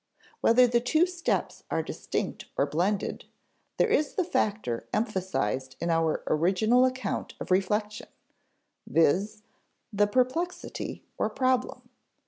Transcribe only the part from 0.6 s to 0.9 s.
the